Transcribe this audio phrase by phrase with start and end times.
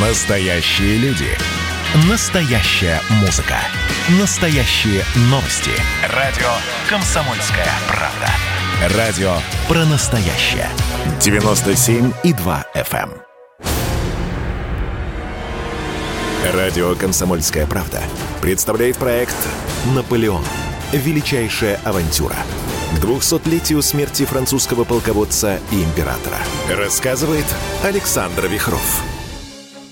[0.00, 1.26] Настоящие люди.
[2.08, 3.56] Настоящая музыка.
[4.20, 5.72] Настоящие новости.
[6.14, 6.46] Радио
[6.88, 8.96] «Комсомольская правда».
[8.96, 9.32] Радио
[9.66, 10.68] про настоящее.
[11.18, 13.10] 97,2 FM.
[13.10, 13.22] эм.
[16.54, 18.00] Радио «Комсомольская правда»
[18.40, 19.34] представляет проект
[19.96, 20.44] «Наполеон.
[20.92, 22.36] Величайшая авантюра».
[22.92, 26.38] К 200-летию смерти французского полководца и императора.
[26.70, 27.46] Рассказывает
[27.82, 29.02] Александр Вихров.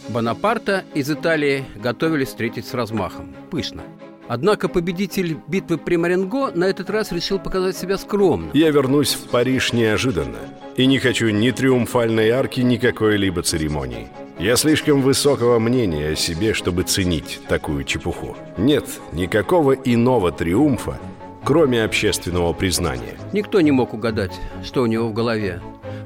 [0.08, 3.34] Бонапарта из Италии готовились встретить с размахом.
[3.50, 3.82] Пышно.
[4.28, 8.50] Однако победитель битвы при Маренго на этот раз решил показать себя скромно.
[8.54, 10.38] Я вернусь в Париж неожиданно
[10.76, 14.08] и не хочу ни триумфальной арки, ни какой-либо церемонии.
[14.38, 18.36] Я слишком высокого мнения о себе, чтобы ценить такую чепуху.
[18.58, 20.98] Нет никакого иного триумфа,
[21.44, 23.16] кроме общественного признания.
[23.32, 24.32] Никто не мог угадать,
[24.64, 25.62] что у него в голове.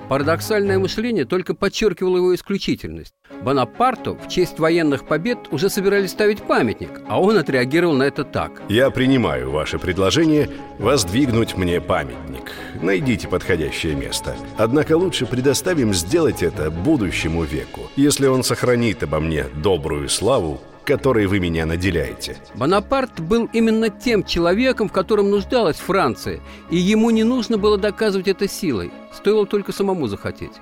[0.09, 3.15] Парадоксальное мышление только подчеркивало его исключительность.
[3.43, 8.63] Бонапарту в честь военных побед уже собирались ставить памятник, а он отреагировал на это так.
[8.69, 12.53] Я принимаю ваше предложение воздвигнуть мне памятник.
[12.83, 14.37] Найдите подходящее место.
[14.59, 21.27] Однако лучше предоставим сделать это будущему веку, если он сохранит обо мне добрую славу которой
[21.27, 22.39] вы меня наделяете.
[22.57, 28.27] Бонапарт был именно тем человеком, в котором нуждалась Франция, и ему не нужно было доказывать
[28.27, 30.55] это силой, стоило только самому захотеть.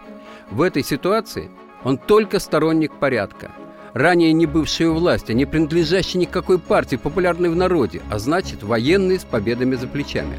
[0.50, 1.50] В этой ситуации
[1.84, 3.50] он только сторонник порядка.
[3.94, 9.18] Ранее не бывший у власти, не принадлежащий никакой партии, популярной в народе, а значит, военный
[9.18, 10.38] с победами за плечами.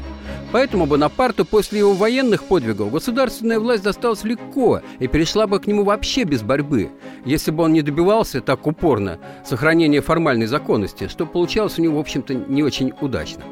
[0.52, 5.84] Поэтому Бонапарту после его военных подвигов государственная власть досталась легко и перешла бы к нему
[5.84, 6.90] вообще без борьбы,
[7.24, 12.00] если бы он не добивался так упорно сохранения формальной законности, что получалось у него, в
[12.00, 13.44] общем-то, не очень удачно.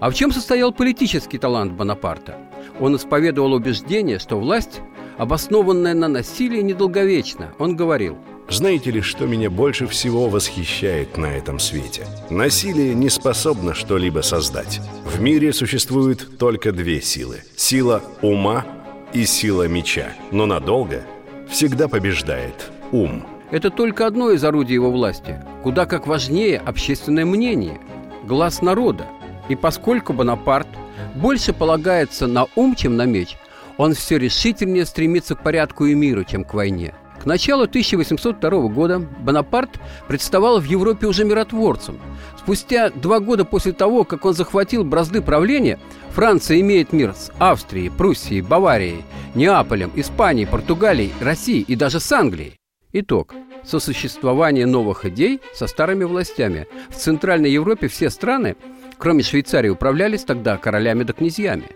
[0.00, 2.36] А в чем состоял политический талант Бонапарта?
[2.80, 4.80] Он исповедовал убеждение, что власть,
[5.18, 7.54] обоснованная на насилии, недолговечна.
[7.58, 8.18] Он говорил–
[8.52, 12.06] знаете ли, что меня больше всего восхищает на этом свете?
[12.28, 14.80] Насилие не способно что-либо создать.
[15.06, 17.44] В мире существует только две силы.
[17.56, 18.66] Сила ума
[19.14, 20.12] и сила меча.
[20.32, 21.02] Но надолго
[21.48, 23.24] всегда побеждает ум.
[23.50, 25.42] Это только одно из орудий его власти.
[25.62, 27.80] Куда как важнее общественное мнение,
[28.24, 29.06] глаз народа.
[29.48, 30.68] И поскольку Бонапарт
[31.14, 33.38] больше полагается на ум, чем на меч,
[33.82, 38.98] он все решительнее стремится к порядку и миру, чем к войне– к началу 1802 года
[38.98, 39.70] Бонапарт
[40.08, 42.00] представал в Европе уже миротворцем.
[42.36, 45.78] Спустя два года после того, как он захватил бразды правления,
[46.10, 49.04] Франция имеет мир с Австрией, Пруссией, Баварией,
[49.36, 52.58] Неаполем, Испанией, Португалией, Россией и даже с Англией.
[52.92, 53.34] Итог.
[53.62, 56.66] Сосуществование новых идей со старыми властями.
[56.90, 58.56] В Центральной Европе все страны,
[58.98, 61.66] кроме Швейцарии, управлялись тогда королями да князьями.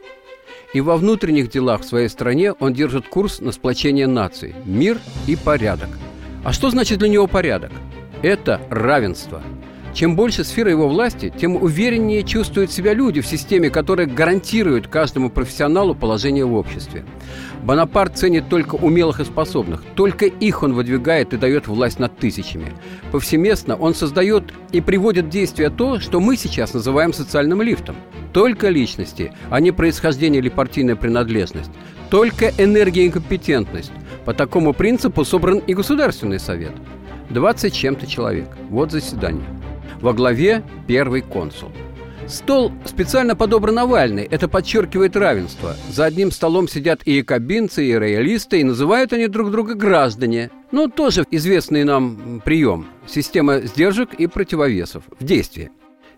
[0.76, 5.34] И во внутренних делах в своей стране он держит курс на сплочение наций, мир и
[5.34, 5.88] порядок.
[6.44, 7.72] А что значит для него порядок?
[8.20, 9.42] Это равенство.
[9.96, 15.30] Чем больше сфера его власти, тем увереннее чувствуют себя люди в системе, которая гарантирует каждому
[15.30, 17.06] профессионалу положение в обществе.
[17.64, 19.82] Бонапарт ценит только умелых и способных.
[19.94, 22.74] Только их он выдвигает и дает власть над тысячами.
[23.10, 27.96] Повсеместно он создает и приводит в действие то, что мы сейчас называем социальным лифтом.
[28.34, 31.70] Только личности, а не происхождение или партийная принадлежность.
[32.10, 33.92] Только энергия и компетентность.
[34.26, 36.72] По такому принципу собран и Государственный совет.
[37.30, 38.50] 20 чем-то человек.
[38.68, 39.46] Вот заседание.
[40.06, 41.72] Во главе первый консул.
[42.28, 44.22] Стол специально подобран овальный.
[44.22, 45.74] Это подчеркивает равенство.
[45.90, 50.52] За одним столом сидят и якобинцы, и роялисты, и называют они друг друга граждане.
[50.70, 52.86] Ну, тоже известный нам прием.
[53.08, 55.72] Система сдержек и противовесов в действии.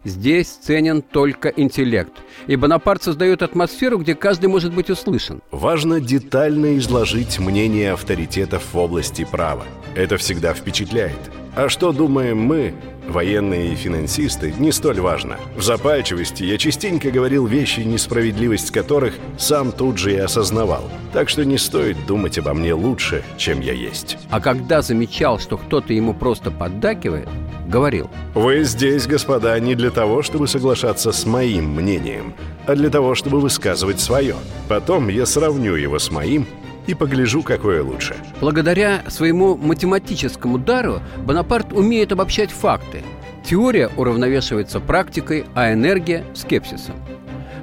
[0.04, 2.12] Здесь ценен только интеллект.
[2.46, 5.40] И Бонапарт создает атмосферу, где каждый может быть услышан.
[5.50, 9.64] Важно детально изложить мнение авторитетов в области права.
[9.94, 11.18] Это всегда впечатляет.
[11.58, 12.72] А что думаем мы,
[13.08, 15.38] военные и финансисты, не столь важно.
[15.56, 20.84] В запальчивости я частенько говорил вещи, несправедливость которых сам тут же и осознавал.
[21.12, 24.18] Так что не стоит думать обо мне лучше, чем я есть.
[24.30, 27.28] А когда замечал, что кто-то ему просто поддакивает,
[27.66, 28.08] говорил.
[28.34, 32.34] Вы здесь, господа, не для того, чтобы соглашаться с моим мнением,
[32.68, 34.36] а для того, чтобы высказывать свое.
[34.68, 36.46] Потом я сравню его с моим
[36.88, 38.16] и погляжу, какое лучше.
[38.40, 43.02] Благодаря своему математическому дару Бонапарт умеет обобщать факты.
[43.44, 46.96] Теория уравновешивается практикой, а энергия– скепсисом.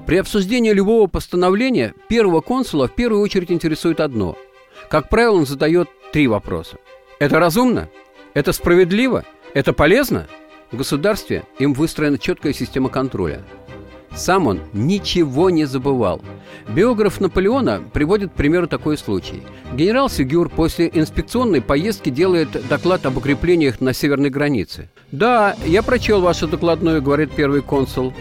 [0.05, 4.37] При обсуждении любого постановления первого консула в первую очередь интересует одно.
[4.89, 6.77] Как правило, он задает три вопроса.
[7.19, 7.89] Это разумно?
[8.35, 9.25] Это справедливо?
[9.55, 10.27] Это полезно?
[10.71, 13.41] В государстве им выстроена четкая система контроля.
[14.15, 16.21] Сам он ничего не забывал.
[16.69, 19.43] Биограф Наполеона приводит к примеру такой случай.
[19.73, 24.89] Генерал Сигюр после инспекционной поездки делает доклад об укреплениях на северной границе.
[25.11, 28.13] «Да, я прочел вашу докладную»,— говорит первый консул.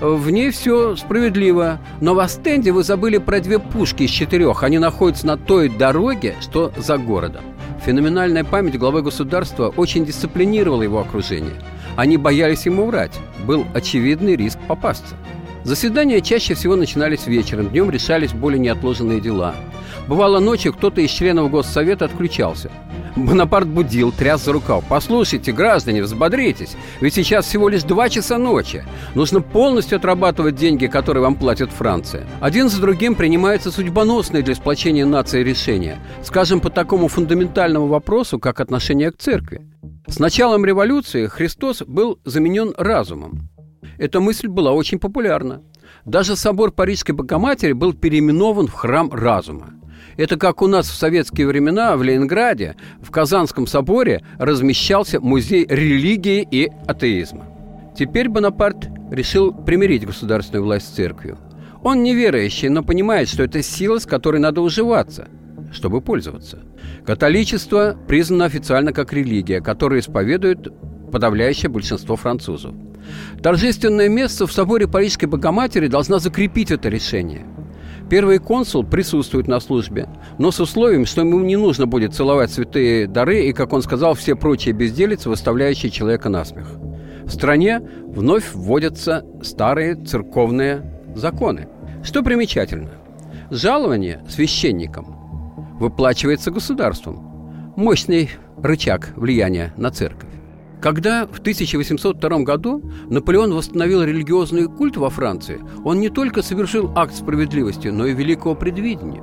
[0.00, 1.78] В ней все справедливо.
[2.00, 4.62] Но в Астенде вы забыли про две пушки из четырех.
[4.62, 7.42] Они находятся на той дороге, что за городом.
[7.84, 11.54] Феноменальная память главы государства очень дисциплинировала его окружение.
[11.96, 13.18] Они боялись ему врать.
[13.44, 15.16] Был очевидный риск попасться.
[15.62, 19.54] Заседания чаще всего начинались вечером, днем решались более неотложенные дела.
[20.08, 22.70] Бывало ночью кто-то из членов Госсовета отключался.
[23.16, 24.84] Бонапарт будил, тряс за рукав.
[24.88, 28.84] «Послушайте, граждане, взбодритесь, ведь сейчас всего лишь два часа ночи.
[29.14, 32.26] Нужно полностью отрабатывать деньги, которые вам платит Франция.
[32.40, 35.98] Один за другим принимаются судьбоносные для сплочения нации решения.
[36.22, 39.60] Скажем, по такому фундаментальному вопросу, как отношение к церкви.
[40.06, 43.49] С началом революции Христос был заменен разумом.
[43.98, 45.62] Эта мысль была очень популярна.
[46.04, 49.74] Даже собор Парижской Богоматери был переименован в храм разума.
[50.16, 56.46] Это как у нас в советские времена в Ленинграде в Казанском соборе размещался музей религии
[56.50, 57.46] и атеизма.
[57.96, 61.38] Теперь Бонапарт решил примирить государственную власть с церковью.
[61.82, 65.28] Он неверующий, но понимает, что это сила, с которой надо уживаться,
[65.72, 66.58] чтобы пользоваться.
[67.06, 70.68] Католичество признано официально как религия, которую исповедует
[71.10, 72.74] подавляющее большинство французов.
[73.42, 77.46] Торжественное место в соборе Парижской Богоматери должна закрепить это решение.
[78.08, 80.08] Первый консул присутствует на службе,
[80.38, 84.14] но с условием, что ему не нужно будет целовать святые дары и, как он сказал,
[84.14, 86.66] все прочие безделицы, выставляющие человека на смех.
[87.24, 90.82] В стране вновь вводятся старые церковные
[91.14, 91.68] законы.
[92.02, 92.90] Что примечательно,
[93.50, 95.16] жалование священникам
[95.78, 97.72] выплачивается государством.
[97.76, 98.30] Мощный
[98.60, 100.39] рычаг влияния на церковь.
[100.80, 107.14] Когда в 1802 году Наполеон восстановил религиозный культ во Франции, он не только совершил акт
[107.14, 109.22] справедливости, но и великого предвидения.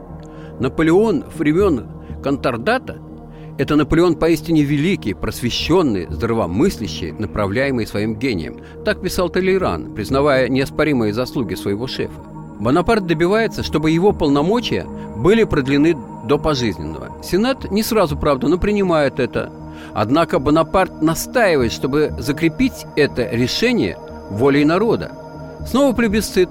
[0.60, 1.88] Наполеон времен
[2.24, 3.00] Контардата–
[3.58, 8.60] это Наполеон поистине великий, просвещенный, здравомыслящий, направляемый своим гением.
[8.86, 12.20] Так писал Толейран, признавая неоспоримые заслуги своего шефа.
[12.60, 15.96] Бонапарт добивается, чтобы его полномочия были продлены
[16.28, 17.20] до пожизненного.
[17.24, 19.52] Сенат не сразу, правда, но принимает это–
[20.00, 23.98] Однако Бонапарт настаивает, чтобы закрепить это решение
[24.30, 25.12] волей народа.
[25.66, 26.50] Снова плебисцит,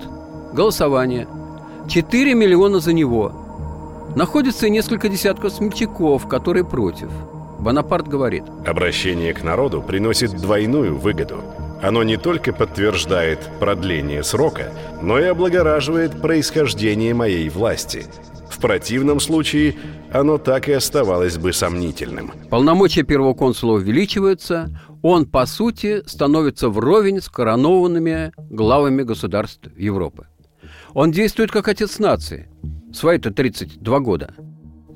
[0.53, 1.29] голосование.
[1.89, 4.11] 4 миллиона за него.
[4.17, 7.09] Находится несколько десятков смельчаков, которые против.
[7.61, 8.43] Бонапарт говорит.
[8.67, 11.41] Обращение к народу приносит двойную выгоду.
[11.81, 14.73] Оно не только подтверждает продление срока,
[15.03, 18.07] но и облагораживает происхождение моей власти–
[18.57, 19.75] в противном случае
[20.11, 22.33] оно так и оставалось бы сомнительным.
[22.49, 24.71] Полномочия первого консула увеличиваются,
[25.03, 30.27] он, по сути, становится вровень с коронованными главами государств Европы.
[30.95, 32.49] Он действует как отец нации.
[32.95, 34.35] Свои-то 32 года.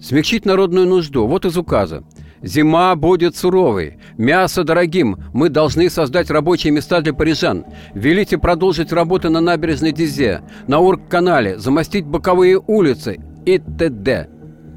[0.01, 1.27] Смягчить народную нужду.
[1.27, 2.03] Вот из указа.
[2.43, 5.19] Зима будет суровой, мясо дорогим.
[5.35, 7.67] Мы должны создать рабочие места для парижан.
[7.93, 14.29] Велите продолжить работы на набережной Дизе, на Урк-канале, замостить боковые улицы и т.д.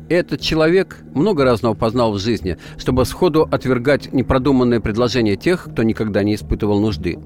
[0.09, 6.23] Этот человек много разного познал в жизни, чтобы сходу отвергать непродуманные предложения тех, кто никогда
[6.23, 7.17] не испытывал нужды.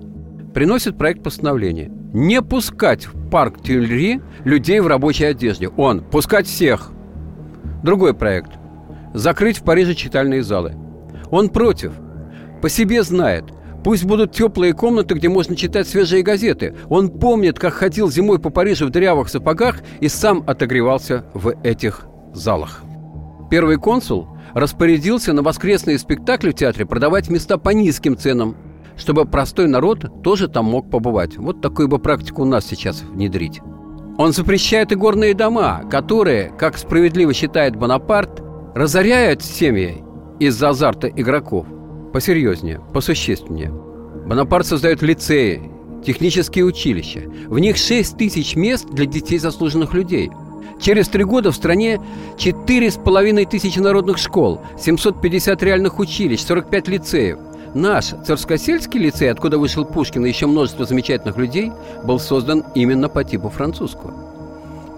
[0.54, 1.92] Приносит проект постановления.
[2.14, 5.68] Не пускать в парк Тюльри людей в рабочей одежде.
[5.68, 6.02] Он.
[6.02, 6.92] Пускать всех.
[7.84, 8.52] Другой проект.
[9.14, 10.76] Закрыть в Париже читальные залы.
[11.30, 11.94] Он против.
[12.62, 13.46] По себе знает.
[13.88, 16.76] Пусть будут теплые комнаты, где можно читать свежие газеты.
[16.90, 22.06] Он помнит, как ходил зимой по Парижу в дырявых сапогах и сам отогревался в этих
[22.34, 22.84] залах.
[23.50, 28.58] Первый консул распорядился на воскресные спектакли в театре продавать места по низким ценам,
[28.98, 31.38] чтобы простой народ тоже там мог побывать.
[31.38, 33.62] Вот такую бы практику у нас сейчас внедрить.
[34.18, 38.44] Он запрещает и горные дома, которые, как справедливо считает Бонапарт,
[38.76, 40.04] разоряют семьи
[40.42, 41.68] из-за азарта игроков
[42.14, 43.72] посерьезнее, посущественнее.
[44.26, 45.72] Бонапарт создает лицеи,
[46.06, 47.22] технические училища.
[47.48, 50.32] В них 6 тысяч мест для детей заслуженных людей.
[50.80, 52.00] Через три года в стране
[52.38, 57.38] 4,5 тысячи народных школ, 750 реальных училищ, 45 лицеев.
[57.74, 61.72] Наш Царскосельский лицей, откуда вышел Пушкин и еще множество замечательных людей,
[62.04, 64.14] был создан именно по типу французского.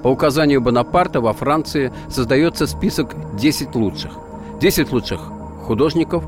[0.04, 4.12] По указанию Бонапарта во Франции создается список 10 лучших.
[4.62, 5.20] 10 лучших
[5.66, 6.24] художников,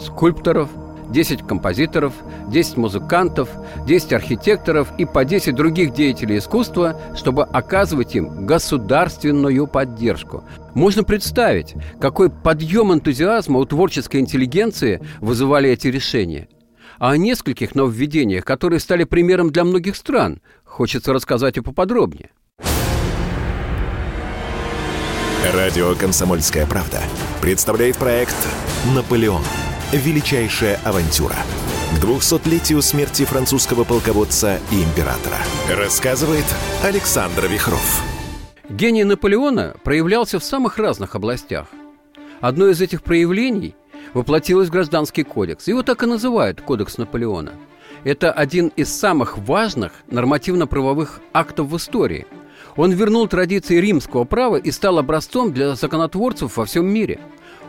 [0.00, 0.70] скульпторов,
[1.10, 2.12] 10 композиторов,
[2.48, 3.48] 10 музыкантов,
[3.86, 10.44] 10 архитекторов и по 10 других деятелей искусства, чтобы оказывать им государственную поддержку.
[10.74, 16.48] Можно представить, какой подъем энтузиазма у творческой интеллигенции вызывали эти решения.
[17.00, 20.40] а о нескольких нововведениях, которые стали примером для многих стран.
[20.64, 22.30] Хочется рассказать и поподробнее.
[25.54, 27.00] Радио «Комсомольская правда»
[27.40, 28.34] представляет проект
[28.96, 29.42] «Наполеон.
[29.92, 31.36] Величайшая авантюра».
[31.94, 35.38] К 200-летию смерти французского полководца и императора.
[35.70, 36.44] Рассказывает
[36.84, 38.02] Александр Вихров.
[38.68, 41.68] Гений Наполеона проявлялся в самых разных областях.
[42.40, 43.74] Одно из этих проявлений
[44.12, 45.66] воплотилось в Гражданский кодекс.
[45.66, 47.52] Его так и называют Кодекс Наполеона.
[48.04, 52.26] Это один из самых важных нормативно-правовых актов в истории.
[52.76, 57.18] Он вернул традиции римского права и стал образцом для законотворцев во всем мире.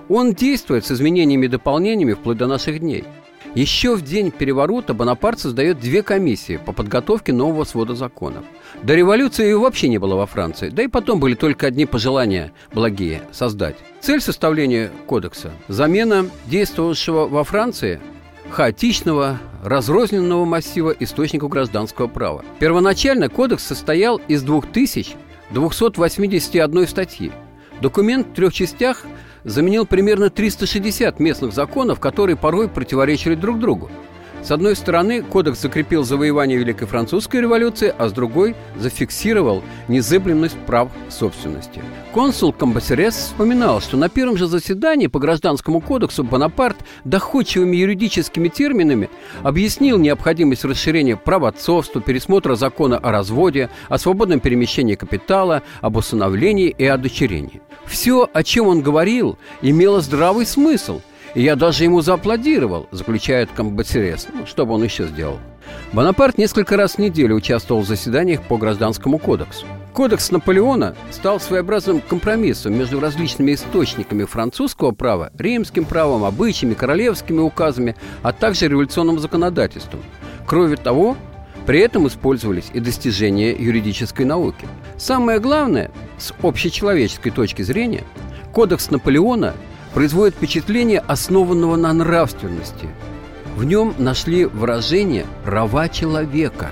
[0.10, 3.06] Он действует с изменениями и дополнениями вплоть до наших дней–
[3.56, 8.46] еще в день переворота Бонапарт создает две комиссии по подготовке нового свода законов.
[8.84, 12.52] До революции ее вообще не было во Франции, да и потом были только одни пожелания
[12.74, 13.76] благие– создать.
[14.02, 18.00] Цель составления кодекса– замена действовавшего во Франции
[18.52, 22.46] хаотичного, разрозненного массива источников гражданского права.
[22.60, 27.32] Первоначально кодекс состоял из 2281 статьи.
[27.82, 29.08] Документ в трех частях–
[29.44, 33.90] заменил примерно 360 местных законов, которые порой противоречили друг другу.
[34.42, 40.90] С одной стороны, кодекс закрепил завоевание Великой Французской революции, а с другой зафиксировал незыблемость прав
[41.10, 41.82] собственности.
[42.14, 49.10] Консул Камбасерес вспоминал, что на первом же заседании по Гражданскому кодексу Бонапарт доходчивыми юридическими терминами
[49.44, 56.74] объяснил необходимость расширения прав отцовства, пересмотра закона о разводе, о свободном перемещении капитала, об усыновлении
[56.76, 57.62] и одочерении.
[57.86, 61.02] Все, о чем он говорил, имело здравый смысл,
[61.36, 64.28] и я даже ему зааплодировал, заключает Камбацерес.
[64.34, 65.40] Ну, что бы он еще сделал?
[65.94, 69.66] Бонапарт несколько раз в неделю участвовал в заседаниях по Гражданскому кодексу.
[69.94, 77.96] Кодекс Наполеона стал своеобразным компромиссом между различными источниками французского права, римским правом, обычаями, королевскими указами,
[78.22, 80.02] а также революционным законодательством.
[80.46, 81.18] Кроме того,
[81.66, 84.68] при этом использовались и достижения юридической науки.
[84.98, 88.04] Самое главное, с общечеловеческой точки зрения,
[88.54, 89.54] кодекс Наполеона
[89.94, 92.90] производит впечатление основанного на нравственности.
[93.56, 96.70] В нем нашли выражение «права человека».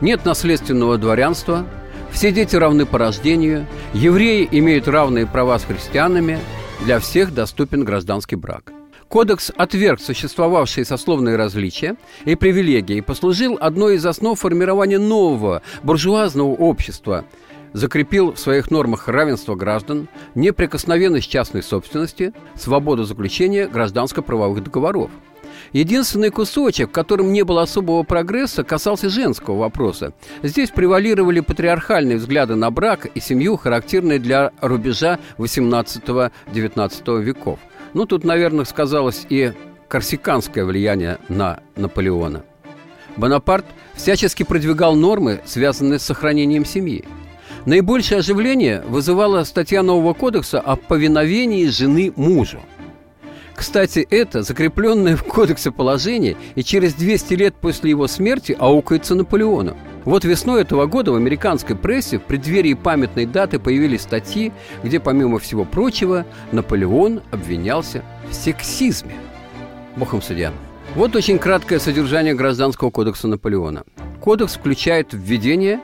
[0.00, 1.66] Нет наследственного дворянства,
[2.10, 6.38] все дети равны по рождению, евреи имеют равные права с христианами,
[6.84, 8.72] для всех доступен гражданский брак–
[9.14, 11.94] Кодекс отверг существовавшие сословные различия
[12.24, 17.24] и привилегии и послужил одной из основ формирования нового буржуазного общества,
[17.74, 25.10] закрепил в своих нормах равенство граждан, неприкосновенность частной собственности, свободу заключения гражданско-правовых договоров.
[25.72, 30.14] Единственный кусочек, в котором не было особого прогресса, касался женского вопроса.
[30.42, 37.58] Здесь превалировали патриархальные взгляды на брак и семью, характерные для рубежа XVIII-XIX веков–
[37.94, 39.52] ну, тут, наверное, сказалось и
[39.88, 42.44] корсиканское влияние на Наполеона.
[43.16, 43.64] Бонапарт
[43.94, 47.04] всячески продвигал нормы, связанные с сохранением семьи.
[47.66, 52.60] Наибольшее оживление вызывала статья нового кодекса о повиновении жены мужу.
[53.54, 59.76] Кстати, это закрепленное в кодексе положение и через 200 лет после его смерти аукается Наполеону–
[60.04, 64.52] вот весной этого года в американской прессе в преддверии памятной даты появились статьи,
[64.82, 69.14] где, помимо всего прочего, Наполеон обвинялся в сексизме.
[69.96, 70.52] Богом судья.
[70.94, 73.84] Вот очень краткое содержание Гражданского кодекса Наполеона.
[74.20, 75.80] Кодекс включает введение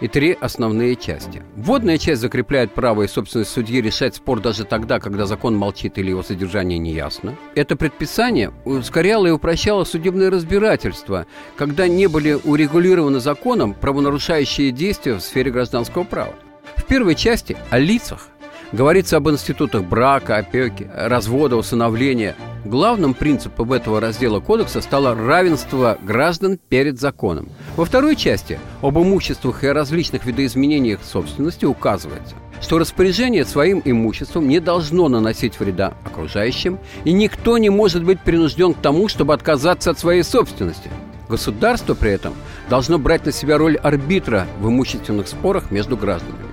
[0.00, 1.42] и три основные части.
[1.56, 6.10] Вводная часть закрепляет право и собственность судьи решать спор даже тогда, когда закон молчит или
[6.10, 7.36] его содержание неясно.
[7.54, 15.20] Это предписание ускоряло и упрощало судебное разбирательство, когда не были урегулированы законом правонарушающие действия в
[15.20, 16.34] сфере гражданского права.
[16.76, 18.28] В первой части о лицах
[18.74, 26.58] говорится об институтах брака, опеки, развода, усыновления, Главным принципом этого раздела кодекса стало равенство граждан
[26.70, 27.50] перед законом.
[27.76, 34.48] Во второй части об имуществах и о различных видоизменениях собственности указывается, что распоряжение своим имуществом
[34.48, 39.90] не должно наносить вреда окружающим, и никто не может быть принужден к тому, чтобы отказаться
[39.90, 40.90] от своей собственности.
[41.28, 42.32] Государство при этом
[42.70, 46.44] должно брать на себя роль арбитра в имущественных спорах между гражданами.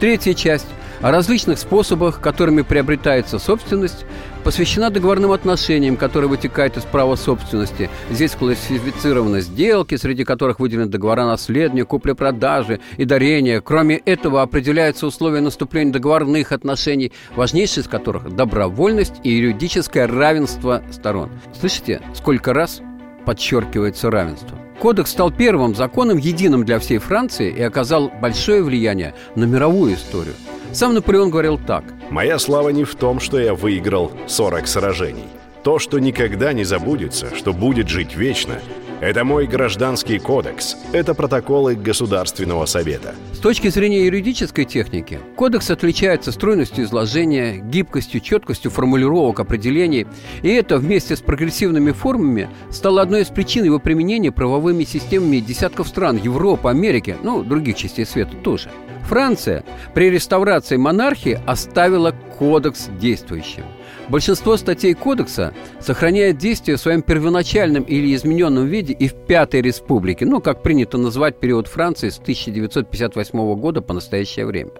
[0.00, 0.66] Третья часть
[1.00, 4.04] о различных способах, которыми приобретается собственность,
[4.44, 7.90] посвящена договорным отношениям, которые вытекают из права собственности.
[8.10, 13.60] Здесь классифицированы сделки, среди которых выделены договора наследования, купли-продажи и дарения.
[13.60, 21.30] Кроме этого, определяются условия наступления договорных отношений, важнейшие из которых– добровольность и юридическое равенство сторон.
[21.58, 22.80] Слышите, сколько раз
[23.24, 24.58] подчеркивается равенство?
[24.80, 30.34] Кодекс стал первым законом, единым для всей Франции и оказал большое влияние на мировую историю–
[30.72, 31.84] сам Наполеон говорил так.
[32.10, 35.28] «Моя слава не в том, что я выиграл 40 сражений.
[35.62, 38.60] То, что никогда не забудется, что будет жить вечно,
[39.00, 40.76] это мой гражданский кодекс.
[40.92, 43.14] Это протоколы Государственного совета.
[43.32, 50.08] С точки зрения юридической техники, кодекс отличается стройностью изложения, гибкостью, четкостью формулировок, определений.
[50.42, 55.86] И это вместе с прогрессивными формами стало одной из причин его применения правовыми системами десятков
[55.86, 58.68] стран Европы, Америки, ну, других частей света тоже.
[59.08, 63.64] Франция при реставрации монархии оставила кодекс действующим.
[64.10, 70.26] Большинство статей кодекса сохраняет действие в своем первоначальном или измененном виде и в Пятой Республике,
[70.26, 74.70] ну, как принято называть период Франции с 1958 года по настоящее время.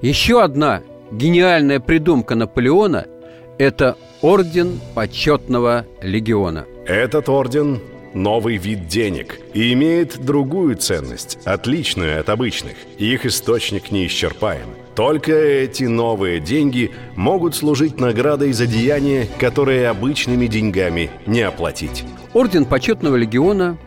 [0.00, 3.06] Еще одна гениальная придумка Наполеона–
[3.58, 6.64] это Орден Почетного Легиона.
[6.86, 7.80] Этот орден
[8.14, 12.74] новый вид денег и имеет другую ценность, отличную от обычных.
[12.98, 14.68] Их источник неисчерпаем.
[14.94, 22.04] Только эти новые деньги могут служить наградой за деяния, которые обычными деньгами не оплатить.
[22.34, 23.78] Орден Почетного Легиона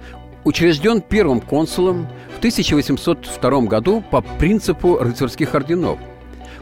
[0.43, 5.99] учрежден первым консулом в 1802 году по принципу рыцарских орденов–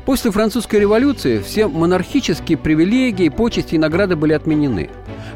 [0.06, 4.90] После французской революции все монархические привилегии, почести и награды были отменены.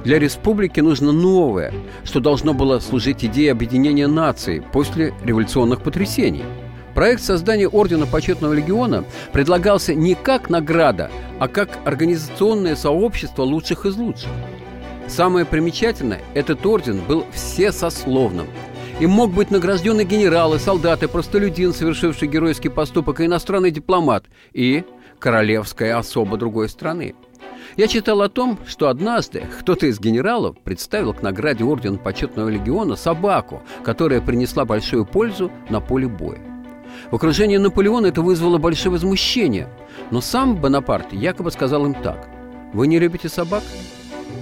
[0.03, 6.43] Для республики нужно новое, что должно было служить идее объединения нации после революционных потрясений.
[6.93, 13.95] Проект создания Ордена Почетного Легиона предлагался не как награда, а как организационное сообщество лучших из
[13.95, 14.29] лучших.
[15.07, 18.47] Самое примечательное, этот орден был всесословным–
[18.99, 24.83] им мог быть награждены генералы, солдаты, простолюдин, совершивший геройский поступок, и иностранный дипломат, и
[25.19, 27.13] королевская особа другой страны.
[27.75, 32.95] Я читал о том, что однажды кто-то из генералов представил к награде Ордена Почетного Легиона
[32.95, 36.39] собаку, которая принесла большую пользу на поле боя.
[37.11, 39.69] В окружении Наполеона это вызвало большое возмущение,
[40.09, 42.27] но сам Бонапарт якобы сказал им так
[42.73, 43.61] «Вы не любите собак?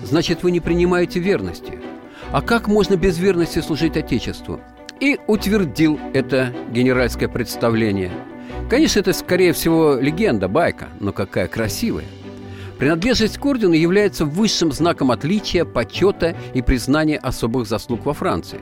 [0.04, 1.78] Значит, вы не принимаете верности.
[2.36, 4.60] А как можно без верности служить Отечеству?
[5.00, 8.12] И утвердил это генеральское представление.
[8.70, 12.04] Конечно, это, скорее всего, легенда, байка, но какая красивая.
[12.78, 18.60] Принадлежность к ордену является высшим знаком отличия, почета и признания особых заслуг во Франции.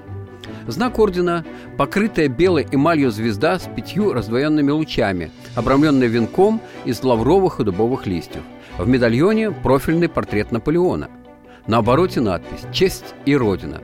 [0.67, 1.43] Знак ордена–
[1.75, 8.43] покрытая белой эмалью звезда с пятью раздвоенными лучами, обрамленная венком из лавровых и дубовых листьев.
[8.77, 11.09] В медальоне– профильный портрет Наполеона–
[11.67, 13.81] на обороте надпись «Честь и Родина».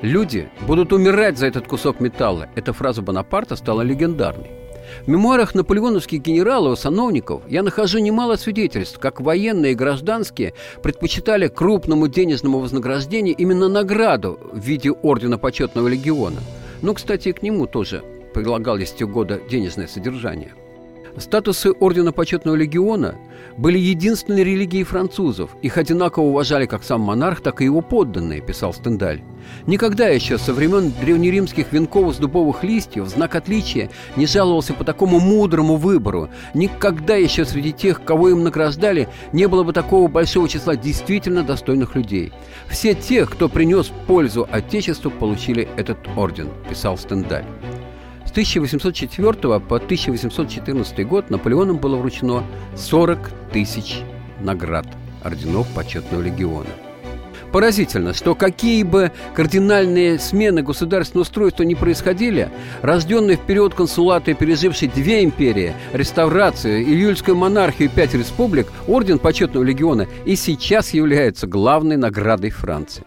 [0.00, 2.48] Люди будут умирать за этот кусок металла.
[2.56, 4.50] Эта фраза Бонапарта стала легендарной.
[5.06, 11.48] В мемуарах наполеоновских генералов и сановников я нахожу немало свидетельств, как военные и гражданские предпочитали
[11.48, 16.40] крупному денежному вознаграждению именно награду в виде ордена почетного легиона.
[16.82, 18.02] Ну, кстати, и к нему тоже
[18.34, 20.52] прилагалось те года денежное содержание.
[21.18, 23.14] Статусы Ордена Почетного Легиона
[23.58, 25.50] были единственной религией французов.
[25.60, 29.20] Их одинаково уважали как сам монарх, так и его подданные, писал Стендаль.
[29.66, 35.20] Никогда еще со времен древнеримских венков из дубовых листьев знак отличия не жаловался по такому
[35.20, 36.30] мудрому выбору.
[36.54, 41.94] Никогда еще среди тех, кого им награждали, не было бы такого большого числа действительно достойных
[41.94, 42.32] людей.
[42.68, 47.44] Все те, кто принес пользу Отечеству, получили этот орден, писал Стендаль.
[48.32, 52.42] 1804 по 1814 год Наполеоном было вручено
[52.76, 54.00] 40 тысяч
[54.40, 54.86] наград
[55.22, 56.70] орденов почетного легиона.
[57.52, 64.34] Поразительно, что какие бы кардинальные смены государственного устройства не происходили, рожденный в период консулата и
[64.34, 71.46] переживший две империи, реставрацию, июльскую монархию и пять республик, орден почетного легиона и сейчас является
[71.46, 73.04] главной наградой Франции.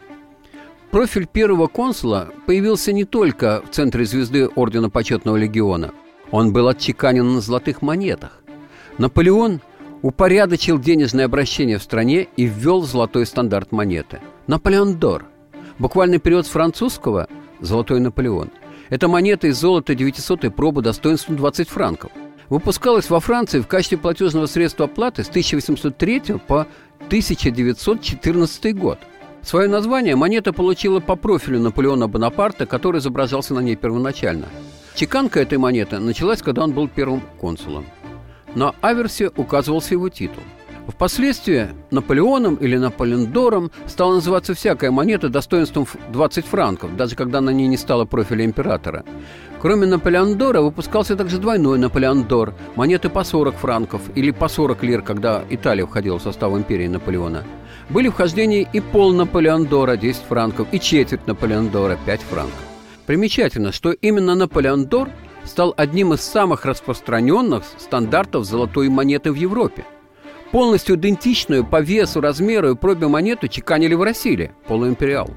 [0.95, 5.91] Профиль первого консула появился не только в центре звезды Ордена Почетного Легиона.
[6.31, 8.41] Он был отчеканен на золотых монетах.
[8.97, 9.59] Наполеон
[10.03, 14.21] упорядочил денежное обращение в стране и ввел золотой стандарт монеты.
[14.47, 15.25] Наполеон Дор.
[15.79, 17.27] Буквальный период с французского–
[17.59, 18.51] «Золотой Наполеон».
[18.87, 22.13] Это монета из золота 900 пробы достоинством 20 франков.
[22.47, 26.67] Выпускалась во Франции в качестве платежного средства оплаты с 1803 по
[27.09, 28.99] 1914 год–
[29.45, 34.47] Свое название монета получила по профилю Наполеона Бонапарта, который изображался на ней первоначально.
[34.95, 37.85] Чеканка этой монеты началась, когда он был первым консулом.
[38.55, 40.41] На аверсе указывался его титул.
[40.87, 47.67] Впоследствии Наполеоном или Наполеондором стала называться всякая монета достоинством 20 франков, даже когда на ней
[47.67, 49.03] не стало профиля императора.
[49.61, 55.43] Кроме Наполеондора выпускался также двойной Наполеондор, монеты по 40 франков или по 40 лир, когда
[55.51, 57.43] Италия входила в состав империи Наполеона–
[57.89, 62.59] были вхождения и пол Наполеондора 10 франков, и четверть Наполеондора 5 франков.
[63.05, 65.09] Примечательно, что именно Наполеондор
[65.43, 69.85] стал одним из самых распространенных стандартов золотой монеты в Европе.
[70.51, 75.29] Полностью идентичную по весу, размеру и пробе монету чеканили в России, полуимпериал.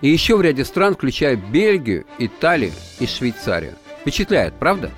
[0.00, 3.74] И еще в ряде стран, включая Бельгию, Италию и Швейцарию.
[4.00, 4.90] Впечатляет, правда?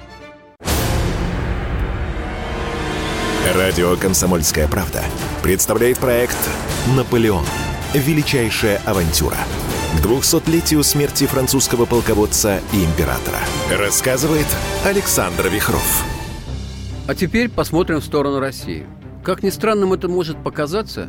[3.57, 5.03] Радио «Комсомольская правда»
[5.43, 6.37] представляет проект
[6.95, 7.47] «Наполеон.
[7.95, 9.39] Величайшая авантюра».
[9.97, 13.39] К 200-летию смерти французского полководца и императора.
[13.73, 14.47] Рассказывает
[14.85, 16.05] Александр Вихров.
[17.07, 18.85] А теперь посмотрим в сторону России.
[19.25, 21.09] Как ни странным это может показаться,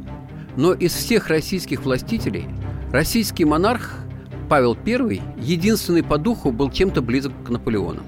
[0.56, 2.48] но из всех российских властителей
[2.94, 3.96] российский монарх
[4.48, 8.02] Павел I единственный по духу был чем-то близок к Наполеону.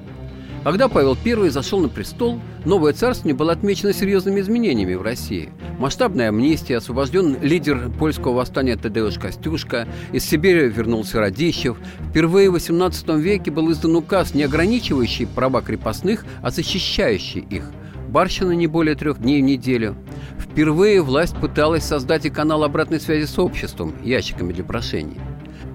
[0.64, 5.50] Когда Павел I зашел на престол, новое царствование было отмечено серьезными изменениями в России.
[5.80, 11.78] Масштабная амнистия, освобожден лидер польского восстания Тадеуш Костюшка, из Сибири вернулся Радищев.
[12.10, 17.72] Впервые в XVIII веке был издан указ, не ограничивающий права крепостных, а защищающий их.
[18.10, 19.96] Барщина не более трех дней в неделю.
[20.38, 25.18] Впервые власть пыталась создать и канал обратной связи с обществом, ящиками для прошений.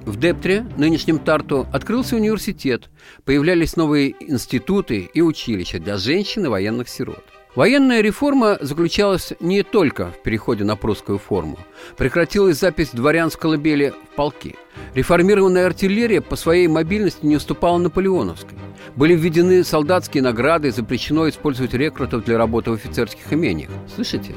[0.06, 2.90] В Дептре, нынешнем Тарту, открылся университет,
[3.24, 7.24] появлялись новые институты и училища для женщин и военных сирот.
[7.56, 11.58] Военная реформа заключалась не только в переходе на прусскую форму.
[11.96, 14.54] Прекратилась запись дворянской лабели в полки.
[14.94, 18.56] Реформированная артиллерия по своей мобильности не уступала наполеоновской.
[18.94, 23.70] Были введены солдатские награды, запрещено использовать рекрутов для работы в офицерских имениях.
[23.94, 24.34] Слышите?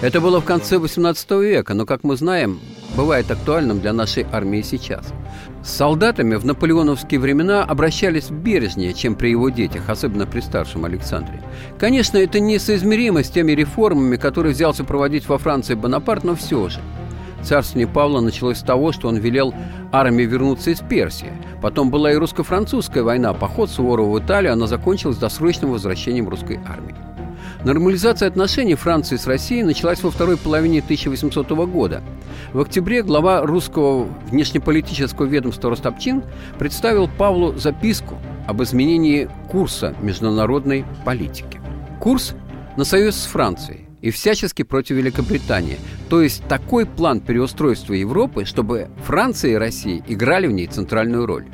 [0.00, 2.60] Это было в конце XVIII века, но, как мы знаем,
[2.96, 5.12] бывает актуальным для нашей армии сейчас.
[5.62, 11.40] С солдатами в наполеоновские времена обращались бережнее, чем при его детях, особенно при старшем Александре.
[11.78, 16.80] Конечно, это несоизмеримо с теми реформами, которые взялся проводить во Франции Бонапарт, но все же.
[17.42, 19.54] Царствование Павла началось с того, что он велел
[19.92, 21.32] армии вернуться из Персии.
[21.64, 26.94] Потом была и русско-французская война, поход Суворова в Италию, она закончилась досрочным возвращением русской армии.
[27.64, 32.02] Нормализация отношений Франции с Россией началась во второй половине 1800 года.
[32.52, 36.22] В октябре глава русского внешнеполитического ведомства Ростопчин
[36.58, 41.62] представил Павлу записку об изменении курса международной политики.
[41.98, 42.34] Курс
[42.76, 45.78] на союз с Францией и всячески против Великобритании.
[46.08, 51.46] То есть такой план переустройства Европы, чтобы Франция и Россия играли в ней центральную роль.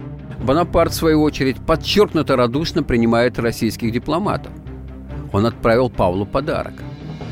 [0.44, 4.52] Бонапарт, в свою очередь, подчеркнуто радушно принимает российских дипломатов–
[5.32, 6.74] он отправил Павлу подарок.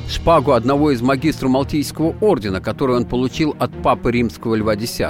[0.09, 5.03] Шпагу одного из магистров Малтийского ордена, который он получил от папы римского Льва X.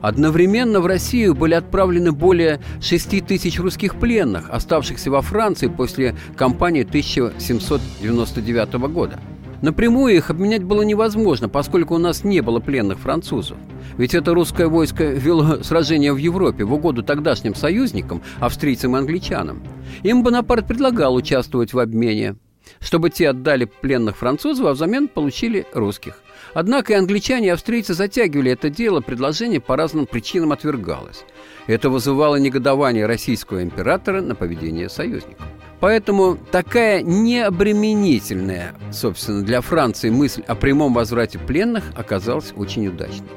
[0.00, 6.82] Одновременно в Россию были отправлены более 6 тысяч русских пленных, оставшихся во Франции после кампании
[6.82, 9.18] 1799 года.
[9.62, 13.58] Напрямую их обменять было невозможно, поскольку у нас не было пленных французов.
[13.98, 19.62] Ведь это русское войско вело сражение в Европе в угоду тогдашним союзникам, австрийцам и англичанам.
[20.02, 22.36] Им Бонапарт предлагал участвовать в обмене,
[22.80, 26.22] чтобы те отдали пленных французов, а взамен получили русских.
[26.54, 31.24] Однако и англичане, и австрийцы затягивали это дело, предложение по разным причинам отвергалось.
[31.66, 35.46] Это вызывало негодование российского императора на поведение союзников.
[35.80, 43.28] Поэтому такая необременительная, собственно, для Франции мысль о прямом возврате пленных оказалась очень удачной.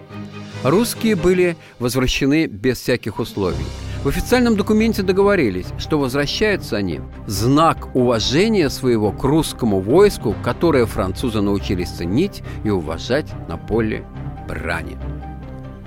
[0.63, 3.65] Русские были возвращены без всяких условий.
[4.03, 11.39] В официальном документе договорились, что возвращаются они знак уважения своего к русскому войску, которое французы
[11.39, 14.03] научились ценить и уважать на поле
[14.47, 14.97] брани.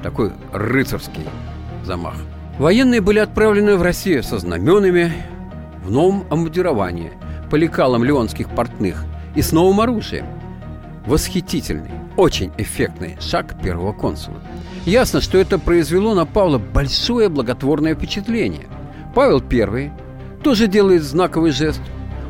[0.02, 1.24] Такой рыцарский
[1.84, 2.16] замах.
[2.58, 5.12] Военные были отправлены в Россию со знаменами,
[5.86, 7.12] в новом обмундировании,
[7.48, 9.04] по лекалам леонских портных
[9.36, 10.26] и с новым оружием.
[11.06, 14.42] Восхитительный, очень эффектный шаг первого консула.
[14.84, 18.66] Ясно, что это произвело на Павла большое благотворное впечатление.
[19.14, 19.92] Павел I
[20.42, 21.80] тоже делает знаковый жест.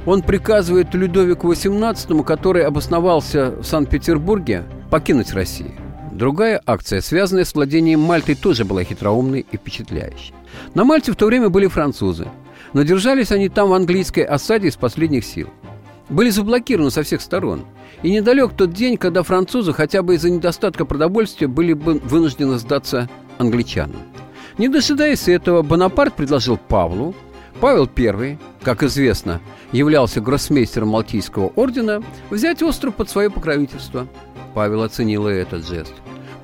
[0.05, 5.73] Он приказывает Людовику XVIII, который обосновался в Санкт-Петербурге, покинуть Россию.
[6.13, 10.35] Другая акция, связанная с владением Мальтой, тоже была хитроумной и впечатляющей.
[10.75, 12.29] На Мальте в то время были французы–
[12.73, 15.49] но держались они там в английской осаде из последних сил.
[16.09, 17.65] Были заблокированы со всех сторон.
[18.03, 23.09] И недалек тот день, когда французы хотя бы из-за недостатка продовольствия были бы вынуждены сдаться
[23.39, 24.03] англичанам.
[24.59, 27.15] Не дожидаясь этого, Бонапарт предложил Павлу,
[27.61, 29.41] Павел I, как известно,
[29.73, 34.07] являлся гроссмейстером Малтийского ордена, взять остров под свое покровительство.
[34.55, 35.93] Павел оценил и этот жест.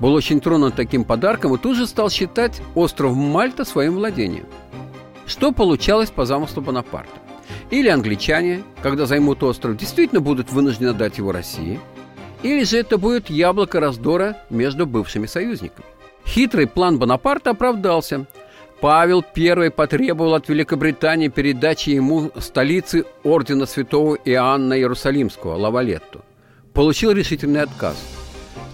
[0.00, 4.46] Был очень тронут таким подарком и тут же стал считать остров Мальта своим владением–
[5.26, 7.12] что получалось по замыслу Бонапарта?
[7.70, 11.80] Или англичане, когда займут остров, действительно будут вынуждены дать его России,
[12.42, 15.86] или же это будет яблоко раздора между бывшими союзниками.
[16.26, 18.26] Хитрый план Бонапарта оправдался.
[18.80, 26.22] Павел I потребовал от Великобритании передачи ему столицы ордена святого Иоанна Иерусалимского, Лавалетту.
[26.72, 27.96] получил решительный отказ.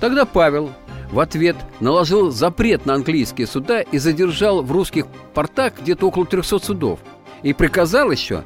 [0.01, 0.71] Тогда Павел
[1.11, 6.59] в ответ наложил запрет на английские суда и задержал в русских портах где-то около 300
[6.59, 7.01] судов.
[7.43, 8.45] И приказал еще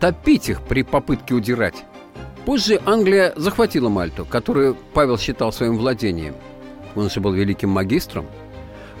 [0.00, 1.84] топить их при попытке удирать.
[2.44, 6.34] Позже Англия захватила Мальту, которую Павел считал своим владением.
[6.94, 8.26] Он же был великим магистром.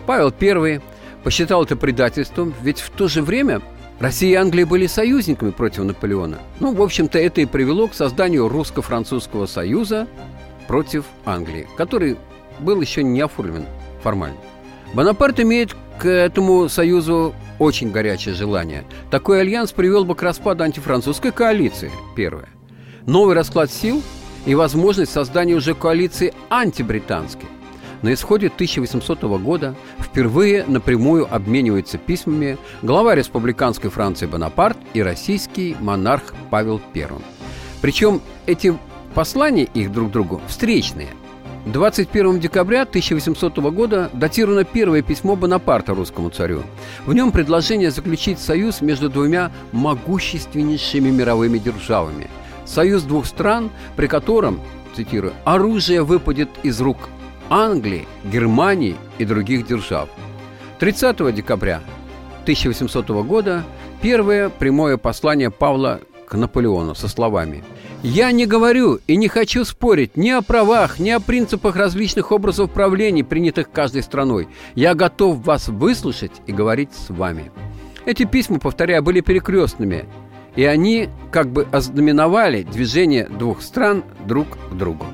[0.06, 0.80] Павел I
[1.22, 3.60] посчитал это предательством, ведь в то же время
[4.00, 6.38] Россия и Англия были союзниками против Наполеона.
[6.58, 10.08] Ну, в общем-то, это и привело к созданию русско-французского союза
[10.66, 12.16] против Англии, который
[12.60, 13.66] был еще не оформлен
[14.02, 14.38] формально.
[14.94, 18.84] Бонапарт имеет к этому союзу очень горячее желание.
[19.10, 22.48] Такой альянс привел бы к распаду антифранцузской коалиции, первое.
[23.06, 24.02] Новый расклад сил
[24.46, 27.48] и возможность создания уже коалиции антибританской.
[28.02, 36.34] На исходе 1800 года впервые напрямую обмениваются письмами глава республиканской Франции Бонапарт и российский монарх
[36.50, 37.08] Павел I.
[37.80, 38.76] Причем эти
[39.14, 41.08] послания их друг другу встречные–
[41.66, 46.62] 21 декабря 1800 года датировано первое письмо Бонапарта русскому царю.
[47.06, 52.28] В нем предложение заключить союз между двумя могущественнейшими мировыми державами.
[52.66, 54.60] Союз двух стран, при котором,
[54.94, 57.08] цитирую, «оружие выпадет из рук
[57.48, 60.10] Англии, Германии и других держав».
[60.80, 61.80] 30 декабря
[62.42, 63.64] 1800 года
[64.02, 66.00] первое прямое послание Павла
[66.34, 67.64] к Наполеону со словами–
[68.04, 72.70] я не говорю и не хочу спорить ни о правах, ни о принципах различных образов
[72.70, 74.46] правления, принятых каждой страной.
[74.74, 77.50] Я готов вас выслушать и говорить с вами.
[78.04, 80.04] Эти письма, повторяю, были перекрестными,
[80.54, 85.06] и они как бы ознаменовали движение двух стран друг к другу.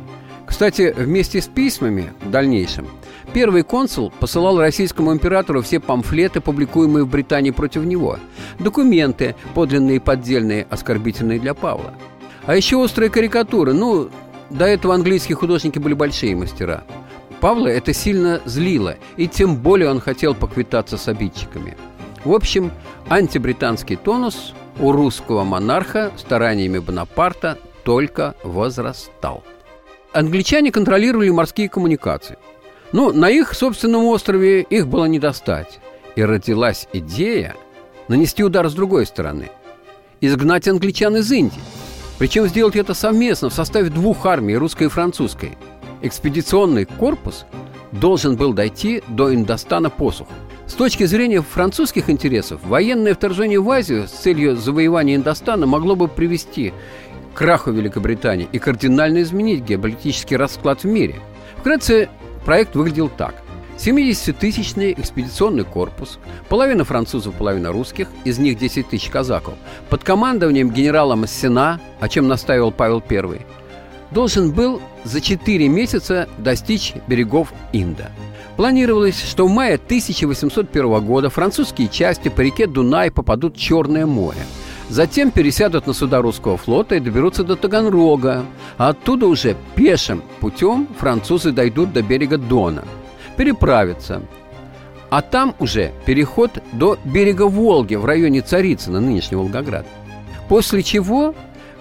[0.44, 2.88] Кстати, вместе с письмами в дальнейшем
[3.32, 8.18] Первый консул посылал российскому императору все памфлеты, публикуемые в Британии против него,
[8.58, 11.94] документы, подлинные и поддельные, оскорбительные для Павла–
[12.46, 13.72] а еще острые карикатуры.
[13.72, 14.10] Ну,
[14.50, 16.84] до этого английские художники были большие мастера.
[17.40, 21.76] Павла это сильно злило, и тем более он хотел поквитаться с обидчиками.
[22.24, 22.70] В общем,
[23.08, 29.42] антибританский тонус у русского монарха стараниями Бонапарта только возрастал.
[30.12, 32.36] Англичане контролировали морские коммуникации.
[32.92, 35.80] Ну, на их собственном острове их было не достать.
[36.16, 37.56] И родилась идея
[38.08, 39.50] нанести удар с другой стороны.
[40.20, 41.60] Изгнать англичан из Индии–
[42.20, 45.52] причем сделать это совместно в составе двух армий, русской и французской.
[46.02, 47.46] Экспедиционный корпус
[47.92, 50.30] должен был дойти до Индостана посуху.
[50.66, 56.08] С точки зрения французских интересов, военное вторжение в Азию с целью завоевания Индостана могло бы
[56.08, 56.74] привести
[57.32, 61.14] к краху Великобритании и кардинально изменить геополитический расклад в мире.
[61.56, 62.10] Вкратце,
[62.44, 63.34] проект выглядел так–
[63.80, 66.18] 70-тысячный экспедиционный корпус,
[66.50, 69.54] половина французов, половина русских, из них 10 тысяч казаков,
[69.88, 73.40] под командованием генерала Массена, о чем настаивал Павел I,
[74.10, 78.10] должен был за 4 месяца достичь берегов Инда.
[78.56, 84.40] Планировалось, что в мае 1801 года французские части по реке Дунай попадут в Черное море.
[84.90, 88.44] Затем пересядут на суда русского флота и доберутся до Таганрога.
[88.76, 92.84] А оттуда уже пешим путем французы дойдут до берега Дона–
[93.36, 94.20] переправиться.
[95.08, 99.86] А там уже переход до берега Волги в районе Царицына, нынешний Волгоград.
[100.48, 101.36] После чего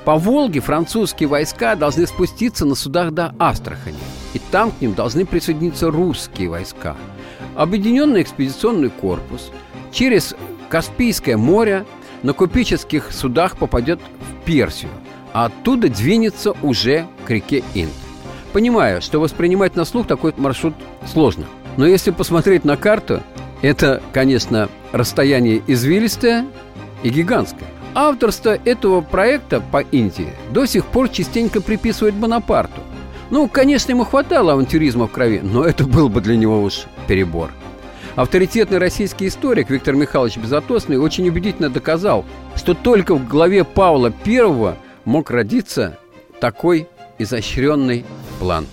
[0.05, 3.97] по Волге французские войска должны спуститься на судах до Астрахани.
[4.33, 6.95] И там к ним должны присоединиться русские войска.
[7.55, 9.51] Объединенный экспедиционный корпус
[9.91, 10.35] через
[10.69, 11.85] Каспийское море
[12.23, 14.91] на купеческих судах попадет в Персию,
[15.33, 17.93] а оттуда двинется уже к реке Инд.
[18.53, 20.73] Понимаю, что воспринимать на слух такой маршрут
[21.05, 21.45] сложно.
[21.77, 23.21] Но если посмотреть на карту,
[23.61, 26.45] это, конечно, расстояние извилистое
[27.03, 27.67] и гигантское.
[27.93, 32.81] Авторство этого проекта по Индии до сих пор частенько приписывает Бонапарту.
[33.29, 37.51] Ну, конечно, ему хватало авантюризма в крови, но это был бы для него уж перебор.
[38.19, 44.75] Авторитетный российский историк Виктор Михайлович Безотосный очень убедительно доказал, что только в главе Павла I
[45.05, 45.97] мог родиться
[46.41, 48.05] такой изощренный
[48.37, 48.67] план.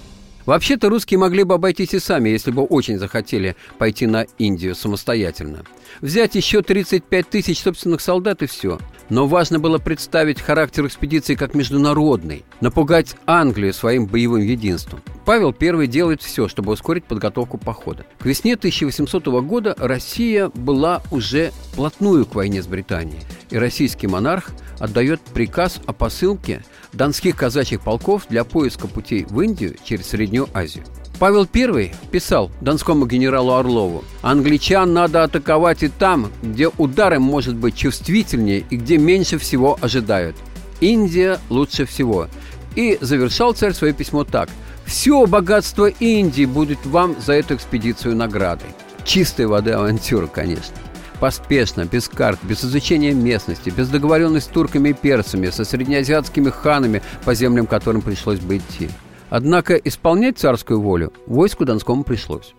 [0.46, 5.64] Вообще-то русские могли бы обойтись и сами, если бы очень захотели пойти на Индию самостоятельно.
[6.00, 8.78] Взять еще 35 тысяч собственных солдат и все.
[9.08, 15.00] Но важно было представить характер экспедиции как международный, напугать Англию своим боевым единством.
[15.24, 18.06] Павел I делает все, чтобы ускорить подготовку похода.
[18.18, 24.50] К весне 1800 года Россия была уже плотную к войне с Британией, и российский монарх
[24.78, 30.84] отдает приказ о посылке донских казачьих полков для поиска путей в Индию через Среднюю Азию.
[31.18, 37.76] Павел I писал донскому генералу Орлову, «Англичан надо атаковать и там, где удар может быть
[37.76, 40.36] чувствительнее и где меньше всего ожидают.
[40.80, 42.28] Индия лучше всего.
[42.74, 44.50] И завершал царь свое письмо так.
[44.84, 48.68] «Все богатство Индии будет вам за эту экспедицию наградой».
[49.04, 50.74] Чистой воды авантюра, конечно.
[51.18, 57.02] Поспешно, без карт, без изучения местности, без договоренности с турками и перцами, со среднеазиатскими ханами,
[57.24, 58.90] по землям которым пришлось бы идти.
[59.36, 62.54] Однако исполнять царскую волю войску Донскому пришлось.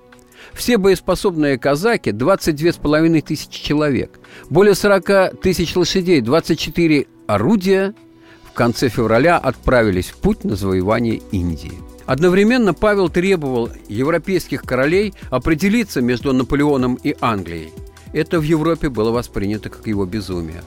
[0.54, 4.20] Все боеспособные казаки, 22,5 тысячи человек,
[4.52, 7.96] более 40 тысяч лошадей, 24 орудия
[8.44, 11.74] в конце февраля отправились в путь на завоевание Индии.
[12.06, 17.72] Одновременно Павел требовал европейских королей определиться между Наполеоном и Англией.
[18.14, 20.62] Это в Европе было воспринято как его безумие.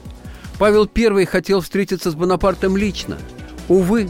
[0.59, 3.17] Павел I хотел встретиться с Бонапартом лично.
[3.69, 4.09] Увы,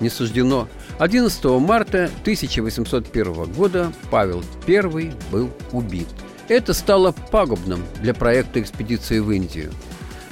[0.00, 0.66] не суждено.
[0.98, 6.08] 11 марта 1801 года Павел I был убит.
[6.48, 9.72] Это стало пагубным для проекта экспедиции в Индию.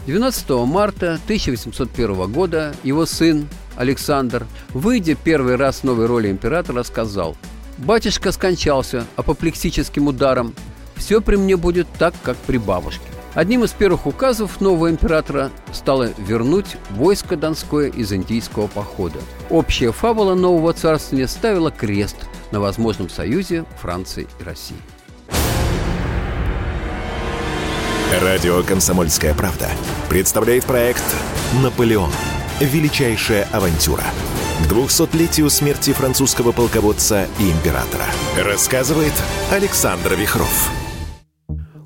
[0.07, 3.47] 12 марта 1801 года его сын
[3.77, 7.37] Александр, выйдя первый раз в новой роли императора, сказал
[7.79, 10.55] «Батюшка скончался апоплексическим ударом.
[10.97, 13.14] Все при мне будет так, как при бабушке».
[13.35, 19.19] Одним из первых указов нового императора стало вернуть войско Донское из индийского похода.
[19.51, 22.17] Общая фабула нового царствования ставила крест
[22.53, 24.77] на возможном союзе Франции и России.
[28.23, 29.69] Радио «Комсомольская правда»
[30.09, 31.03] представляет проект
[31.61, 32.11] «Наполеон.
[32.61, 34.05] Величайшая авантюра».
[34.63, 38.07] К 200-летию смерти французского полководца и императора.
[38.39, 39.13] Рассказывает
[39.51, 40.84] Александр Вихров.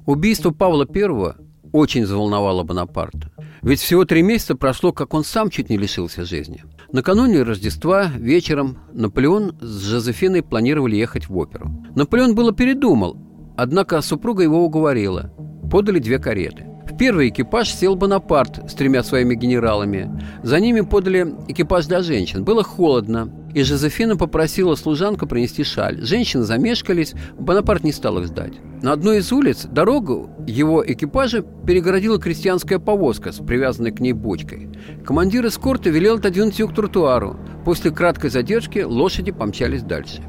[0.09, 1.35] Убийство Павла I
[1.71, 3.31] очень заволновало Бонапарта.
[3.61, 6.65] Ведь всего три месяца прошло, как он сам чуть не лишился жизни.
[6.93, 11.71] Накануне Рождества вечером Наполеон с Жозефиной планировали ехать в оперу.
[11.95, 13.19] Наполеон было передумал,
[13.55, 15.31] однако супруга его уговорила.
[15.71, 16.65] Подали две кареты.
[16.91, 20.11] В первый экипаж сел Бонапарт с тремя своими генералами.
[20.43, 22.45] За ними подали экипаж для женщин.
[22.45, 26.03] Было холодно, и Жозефина попросила служанку принести шаль.
[26.03, 28.55] Женщины замешкались, Бонапарт не стал их ждать.
[28.83, 34.69] На одной из улиц дорогу его экипажа перегородила крестьянская повозка с привязанной к ней бочкой.
[35.05, 37.37] Командир эскорта велел отодвинуть ее к тротуару.
[37.65, 40.23] После краткой задержки лошади помчались дальше.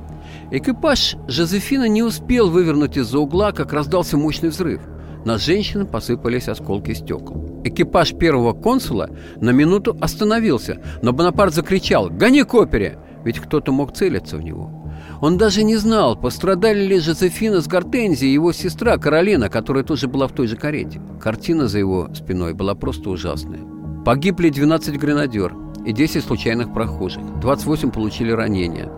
[0.52, 4.82] Экипаж Жозефина не успел вывернуть из-за угла, как раздался мощный взрыв.
[5.26, 7.62] На женщин посыпались осколки стекол.
[7.64, 9.10] Экипаж первого консула
[9.42, 14.72] на минуту остановился, но Бонапарт закричал «Гони к опере!» Ведь кто-то мог целиться в него.
[15.22, 20.08] Он даже не знал, пострадали ли Жозефина с Гортензией и его сестра Каролина, которая тоже
[20.08, 21.02] была в той же карете.
[21.20, 23.62] Картина за его спиной была просто ужасная.
[24.06, 25.56] Погибли 12 гренадер
[25.86, 27.24] и 10 случайных прохожих.
[27.42, 28.90] 28 получили ранения.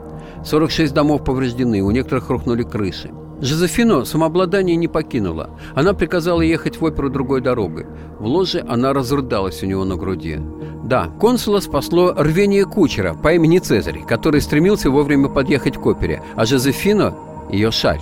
[0.44, 3.12] 46 домов повреждены, у некоторых рухнули крыши.
[3.42, 5.50] Жозефину самообладание не покинуло.
[5.74, 7.88] Она приказала ехать в оперу другой дорогой.
[8.20, 10.40] В ложе она разрыдалась у него на груди.
[10.84, 16.46] Да, консула спасло рвение кучера по имени Цезарь, который стремился вовремя подъехать к опере, а
[16.46, 17.16] Жозефина–
[17.52, 18.00] ее шаль.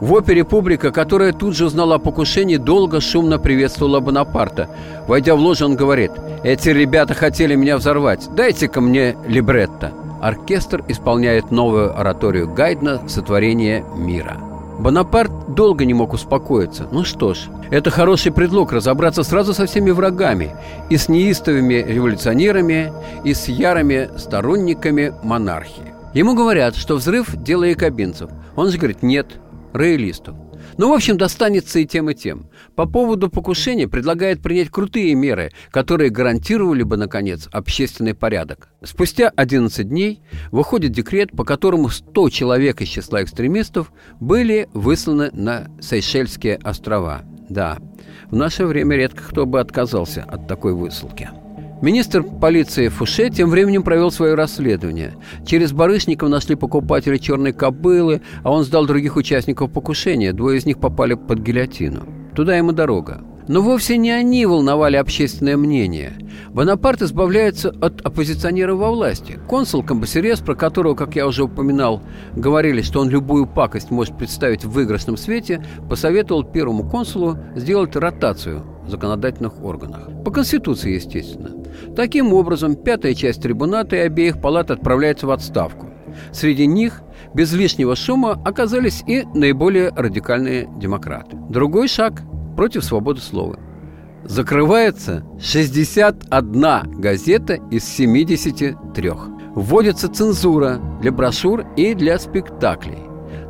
[0.00, 4.68] В опере публика, которая тут же узнала о покушении, долго шумно приветствовала Бонапарта.
[5.06, 6.10] Войдя в ложу, он говорит,
[6.42, 9.92] «Эти ребята хотели меня взорвать, дайте-ка мне либретто».
[10.20, 14.51] Оркестр исполняет новую ораторию Гайдна «Сотворение мира».
[14.78, 16.88] Бонапарт долго не мог успокоиться.
[16.90, 20.56] Ну что ж, это хороший предлог разобраться сразу со всеми врагами,
[20.90, 22.92] и с неистовыми революционерами,
[23.24, 25.92] и с ярыми сторонниками монархии.
[26.14, 28.30] Ему говорят, что взрыв– дело якобинцев.
[28.56, 29.26] Он же говорит «нет»,
[29.72, 30.34] роялистов.
[30.78, 32.48] Ну, в общем, достанется и тем, и тем.
[32.74, 38.68] По поводу покушения предлагает принять крутые меры, которые гарантировали бы, наконец, общественный порядок.
[38.82, 45.68] Спустя 11 дней выходит декрет, по которому 100 человек из числа экстремистов были высланы на
[45.80, 47.22] Сейшельские острова.
[47.48, 47.78] Да,
[48.30, 51.28] в наше время редко кто бы отказался от такой высылки.
[51.82, 55.14] Министр полиции Фуше тем временем провел свое расследование.
[55.44, 60.32] Через барышников нашли покупателя черной кобылы, а он сдал других участников покушения.
[60.32, 62.04] Двое из них попали под гильотину.
[62.36, 63.22] Туда ему дорога.
[63.48, 66.12] Но вовсе не они волновали общественное мнение.
[66.50, 69.40] Бонапарт избавляется от оппозиционеров во власти.
[69.48, 72.00] Консул Камбасерес, про которого, как я уже упоминал,
[72.36, 78.62] говорили, что он любую пакость может представить в выигрышном свете, посоветовал первому консулу сделать ротацию
[78.86, 80.08] в законодательных органах.
[80.24, 81.61] По Конституции, естественно.
[81.96, 85.88] Таким образом, пятая часть трибуната и обеих палат отправляется в отставку.
[86.32, 87.02] Среди них
[87.34, 91.36] без лишнего шума оказались и наиболее радикальные демократы.
[91.48, 92.22] Другой шаг
[92.56, 93.58] против свободы слова.
[94.24, 99.10] Закрывается 61 газета из 73.
[99.54, 102.98] Вводится цензура для брошюр и для спектаклей.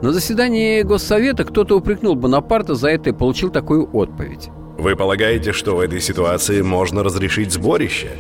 [0.01, 4.51] На заседании Госсовета кто-то упрекнул Бонапарта за это и получил такую отповедь.
[4.79, 8.11] Вы полагаете, что в этой ситуации можно разрешить сборище?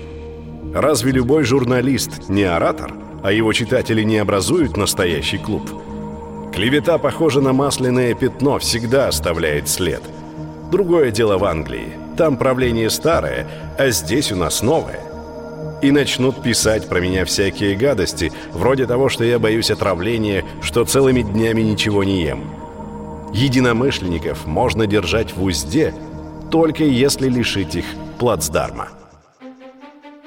[0.74, 2.92] Разве любой журналист не оратор,
[3.22, 5.70] а его читатели не образуют настоящий клуб?
[6.54, 10.02] Клевета похожа на масляное пятно, всегда оставляет след.
[10.70, 11.92] Другое дело в Англии.
[12.16, 13.46] Там правление старое,
[13.78, 15.00] а здесь у нас новое.
[15.80, 21.22] И начнут писать про меня всякие гадости, вроде того, что я боюсь отравления, что целыми
[21.22, 22.44] днями ничего не ем.
[23.32, 25.94] Единомышленников можно держать в узде,
[26.52, 27.86] только если лишить их
[28.18, 28.90] плацдарма.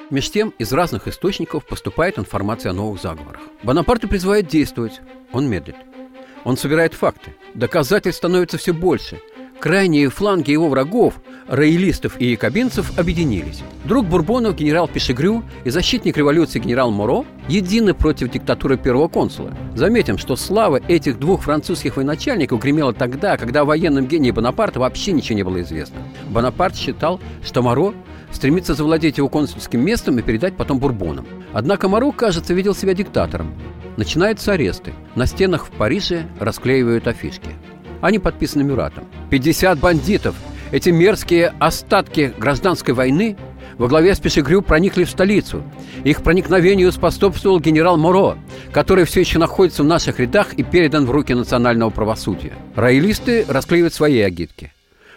[0.10, 3.42] Меж тем, из разных источников поступает информация о новых заговорах.
[3.62, 5.02] Бонапарта призывает действовать.
[5.32, 5.76] Он медлит.
[6.44, 7.36] Он собирает факты.
[7.54, 9.22] Доказательств становится все больше.
[9.60, 11.16] Крайние фланги его врагов,
[11.48, 13.64] роялистов и якобинцев, объединились.
[13.84, 19.54] Друг Бурбонов генерал Пешегрю и защитник революции генерал Моро едины против диктатуры первого консула.
[19.76, 25.14] Заметим, что слава этих двух французских военачальников гремела тогда, когда о военном гении Бонапарта вообще
[25.14, 25.98] ничего не было известно.
[26.30, 27.94] Бонапарт считал, что Моро
[28.32, 31.26] стремится завладеть его консульским местом и передать потом Бурбонам.
[31.54, 33.54] Однако Моро, кажется, видел себя диктатором.
[33.98, 34.94] Начинаются аресты.
[35.16, 37.50] На стенах в Париже расклеивают афишки.
[38.06, 39.06] Они подписаны Мюратом.
[39.32, 40.36] 50 бандитов,
[40.72, 43.36] эти мерзкие остатки гражданской войны
[43.80, 45.64] во главе с Пешегрю проникли в столицу.
[46.04, 48.38] Их проникновению способствовал генерал Моро,
[48.72, 52.54] который все еще находится в наших рядах и передан в руки национального правосудия.
[52.76, 54.72] Роялисты расклеивают свои агитки.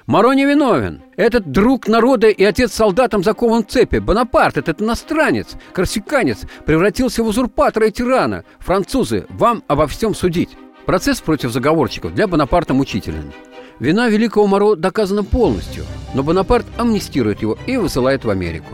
[0.06, 1.02] Моро не виновен.
[1.18, 3.98] Этот друг народа и отец солдатам закован в цепи.
[3.98, 8.44] Бонапарт, этот иностранец, корсиканец, превратился в узурпатора и тирана.
[8.60, 10.56] Французы, вам обо всем судить.
[10.88, 13.30] Процесс против заговорщиков для Бонапарта мучителен.
[13.78, 15.84] Вина великого Моро доказана полностью,
[16.14, 18.72] но Бонапарт амнистирует его и высылает в Америку.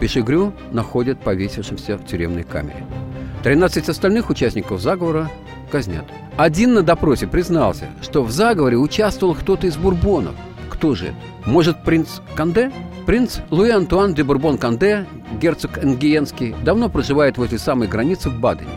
[0.00, 2.84] Пешегрю находят повесившимся в тюремной камере.
[3.44, 5.30] 13 остальных участников заговора
[5.70, 6.06] казнят.
[6.36, 10.34] Один на допросе признался, что в заговоре участвовал кто-то из бурбонов–
[10.84, 11.14] кто же
[11.46, 12.72] Может, принц Канде?
[13.06, 15.06] Принц Луи Антуан де Бурбон Канде,
[15.40, 18.72] герцог Энгиенский, давно проживает возле самой границы в Бадене.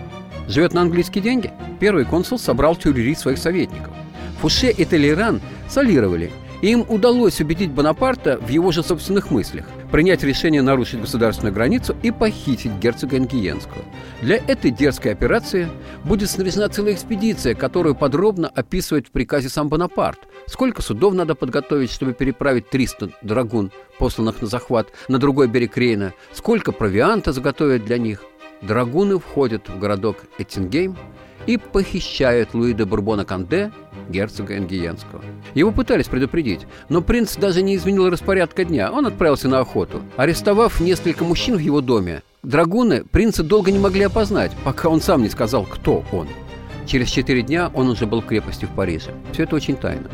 [0.48, 1.52] Живет на английские деньги?
[1.80, 3.94] Первый консул собрал тюрери своих советников.
[4.42, 6.32] Фуше и Толеран солировали–
[6.62, 11.96] и им удалось убедить Бонапарта в его же собственных мыслях, принять решение нарушить государственную границу
[12.02, 13.84] и похитить герцога Энгиенского.
[14.22, 15.70] Для этой дерзкой операции
[16.04, 20.20] будет снаряжена целая экспедиция, которую подробно описывает в приказе сам Бонапарт.
[20.48, 26.14] Сколько судов надо подготовить, чтобы переправить 300 драгун, посланных на захват, на другой берег Рейна,
[26.34, 28.24] сколько провианта заготовить для них.
[28.62, 30.98] Драгуны входят в городок Эттингейм,
[31.48, 33.72] и похищает Луи де Бурбона Канде,
[34.10, 35.24] герцога Энгиенского.
[35.56, 38.92] Его пытались предупредить, но принц даже не изменил распорядка дня.
[38.92, 40.02] Он отправился на охоту.
[40.18, 45.24] Арестовав несколько мужчин в его доме, драгуны принца долго не могли опознать, пока он сам
[45.24, 46.28] не сказал, кто он.
[46.88, 49.12] Через четыре дня он уже был в крепости в Париже.
[49.34, 50.10] Все это очень тайно.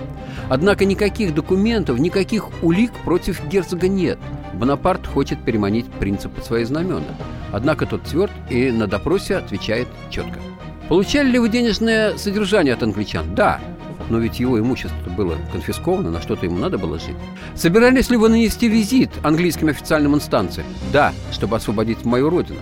[0.50, 4.20] Однако никаких документов, никаких улик против герцога нет.
[4.54, 7.04] Бонапарт хочет переманить принца под свои знамена.
[7.52, 10.40] Однако тот тверд и на допросе отвечает четко–
[10.90, 13.34] Получали ли вы денежное содержание от англичан?
[13.36, 13.60] Да.
[14.10, 17.16] Но ведь его имущество было конфисковано, на что-то ему надо было жить.
[17.56, 20.68] Собирались ли вы нанести визит английским официальным инстанциям?
[20.92, 22.60] Да, чтобы освободить мою родину.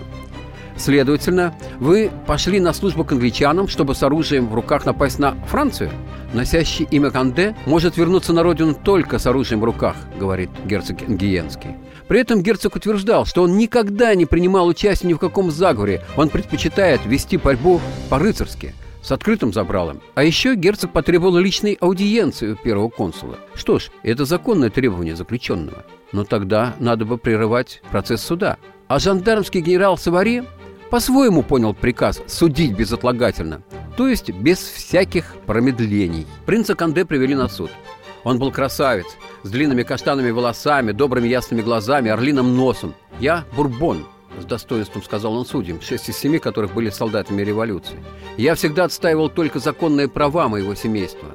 [0.82, 5.92] Следовательно, вы пошли на службу к англичанам, чтобы с оружием в руках напасть на Францию?
[6.32, 11.76] Носящий имя Канде может вернуться на родину только с оружием в руках, говорит герцог Энгиенский.
[12.08, 16.02] При этом герцог утверждал, что он никогда не принимал участия ни в каком заговоре.
[16.16, 17.80] Он предпочитает вести борьбу
[18.10, 20.00] по-рыцарски, с открытым забралом.
[20.16, 23.38] А еще герцог потребовал личной аудиенции у первого консула.
[23.54, 25.84] Что ж, это законное требование заключенного.
[26.10, 28.56] Но тогда надо бы прерывать процесс суда.
[28.88, 30.42] А жандармский генерал Савари
[30.92, 33.62] по-своему понял приказ судить безотлагательно,
[33.96, 36.26] то есть без всяких промедлений.
[36.44, 37.70] Принца Канде привели на суд.
[38.24, 39.06] Он был красавец,
[39.42, 42.94] с длинными каштанными волосами, добрыми ясными глазами, орлиным носом.
[43.20, 44.04] «Я Бурбон»,—
[44.38, 47.98] с достоинством сказал он судьям, шесть из семи которых были солдатами революции.
[48.36, 51.30] «Я всегда отстаивал только законные права моего семейства.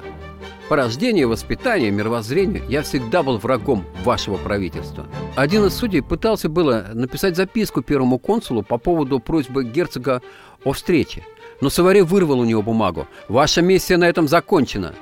[0.68, 5.06] По рождению, воспитанию, мировоззрению я всегда был врагом вашего правительства.
[5.34, 10.20] Один из судей пытался было написать записку первому консулу по поводу просьбы герцога
[10.64, 11.24] о встрече,
[11.62, 13.08] но Саваре вырвал у него бумагу.
[13.28, 14.94] «Ваша миссия на этом закончена!»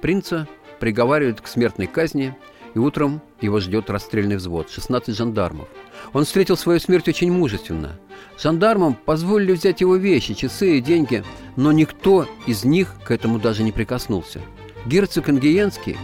[0.00, 0.48] Принца
[0.80, 2.36] приговаривают к смертной казни,
[2.74, 5.68] и утром его ждет расстрельный взвод, 16 жандармов.
[6.14, 7.92] Он встретил свою смерть очень мужественно.
[8.42, 11.22] Жандармам позволили взять его вещи, часы и деньги,
[11.54, 14.40] но никто из них к этому даже не прикоснулся.
[14.86, 15.96] Герцог Ангиенский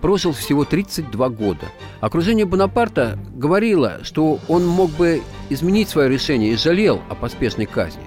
[0.00, 1.66] прожил всего 32 года.
[2.00, 8.02] Окружение Бонапарта говорило, что он мог бы изменить свое решение и жалел о поспешной казни.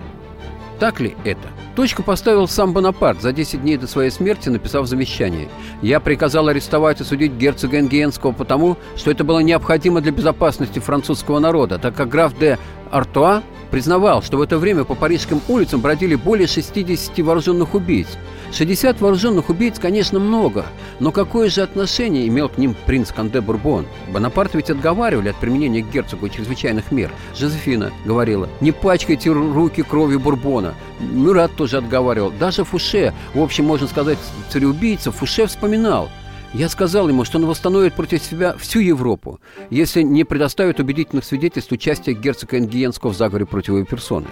[0.79, 1.47] Так ли это?
[1.75, 5.49] Точку поставил сам Бонапарт за 10 дней до своей смерти, написав завещание.
[5.81, 11.39] «Я приказал арестовать и судить герцога Энгиенского потому, что это было необходимо для безопасности французского
[11.39, 12.57] народа, так как граф де
[12.91, 18.07] Артуа признавал, что в это время по парижским улицам бродили более 60 вооруженных убийц.
[18.53, 20.65] 60 вооруженных убийц, конечно, много,
[21.01, 23.85] но какое же отношение имел к ним принц Канде Бурбон?
[24.13, 27.11] Бонапарт ведь отговаривали от применения к герцогу чрезвычайных мер.
[27.35, 30.73] Жозефина говорила, не пачкайте руки кровью Бурбона.
[30.99, 32.31] Мюрат тоже отговаривал.
[32.31, 36.09] Даже Фуше, в общем, можно сказать, цареубийца, Фуше вспоминал–
[36.53, 41.73] я сказал ему, что он восстановит против себя всю Европу, если не предоставит убедительных свидетельств
[41.73, 44.27] участия герцога Энгиенского в заговоре против его персоны.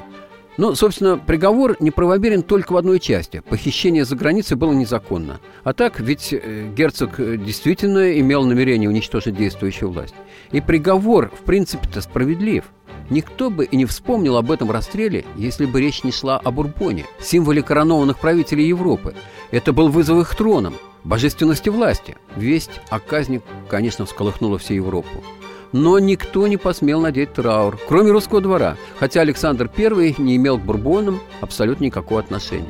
[0.56, 3.44] Но, собственно, приговор неправомерен только в одной части.
[3.50, 5.42] Похищение за границей было незаконно.
[5.66, 10.16] А так, ведь э, герцог э, действительно имел намерение уничтожить действующую власть.
[10.54, 12.64] И приговор, в принципе-то, справедлив.
[13.10, 17.06] Никто бы и не вспомнил об этом расстреле, если бы речь не шла о Бурбоне,
[17.20, 19.14] символе коронованных правителей Европы.
[19.52, 22.18] Это был вызов их троном, божественности власти.
[22.36, 25.24] Весть о казни, конечно, всколыхнула всю Европу
[25.74, 30.62] но никто не посмел надеть траур, кроме русского двора, хотя Александр I не имел к
[30.62, 32.70] бурбонам абсолютно никакого отношения.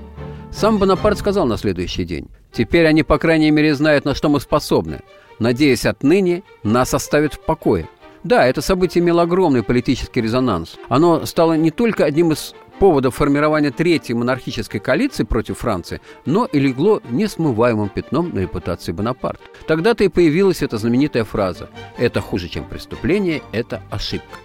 [0.51, 4.39] Сам Бонапарт сказал на следующий день, «Теперь они, по крайней мере, знают, на что мы
[4.39, 5.01] способны.
[5.39, 7.89] Надеясь отныне, нас оставят в покое».
[8.24, 10.76] Да, это событие имело огромный политический резонанс.
[10.88, 16.59] Оно стало не только одним из поводов формирования третьей монархической коалиции против Франции, но и
[16.59, 19.43] легло несмываемым пятном на репутации Бонапарта.
[19.67, 24.38] Тогда-то и появилась эта знаменитая фраза «Это хуже, чем преступление, это ошибка».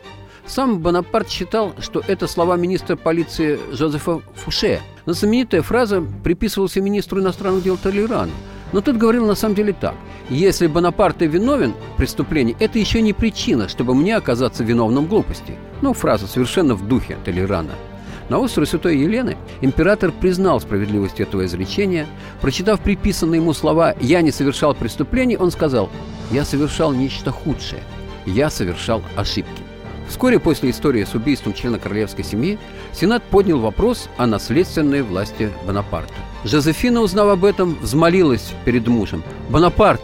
[0.44, 4.80] Сам Бонапарт считал, что это слова министра полиции Жозефа Фуше.
[5.04, 8.32] Но знаменитая фраза приписывалась министру иностранных дел Толерану.
[8.72, 9.94] Но тот говорил на самом деле так.
[10.28, 15.56] Если Бонапарт виновен в преступлении, это еще не причина, чтобы мне оказаться виновным в глупости.
[15.80, 17.72] Ну, фраза совершенно в духе Толерана–
[18.28, 22.06] на острове Святой Елены император признал справедливость этого изречения.
[22.40, 25.88] Прочитав приписанные ему слова «я не совершал преступлений», он сказал
[26.30, 27.82] «я совершал нечто худшее,
[28.26, 29.67] я совершал ошибки».
[30.08, 32.58] Вскоре после истории с убийством члена королевской семьи
[32.92, 36.14] Сенат поднял вопрос о наследственной власти Бонапарта.
[36.44, 39.22] Жозефина, узнав об этом, взмолилась перед мужем.
[39.50, 40.02] «Бонапарт,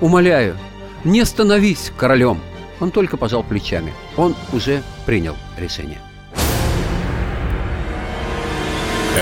[0.00, 0.56] умоляю,
[1.04, 2.40] не становись королем!»
[2.80, 3.92] Он только пожал плечами.
[4.16, 5.98] Он уже принял решение.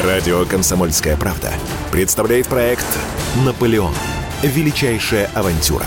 [0.05, 1.53] Радио «Комсомольская правда»
[1.91, 2.87] представляет проект
[3.45, 3.93] «Наполеон.
[4.43, 5.87] Величайшая авантюра».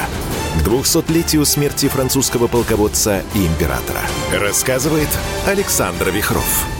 [0.60, 4.02] К 200-летию смерти французского полководца и императора.
[4.34, 5.10] Рассказывает
[5.46, 6.75] Александр Вихров.